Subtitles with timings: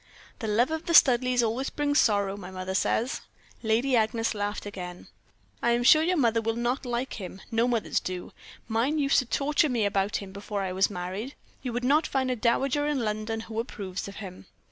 [0.39, 3.21] "'The love of the Studleighs always brings sorrow, my mother says.'
[3.61, 5.07] "Lady Agnes laughed again.
[5.61, 8.31] "'I am sure your mother will not like him no mothers do.
[8.67, 11.35] Mine used to torture me about him before I was married.
[11.61, 14.47] You would not find a dowager in London who approves of him.'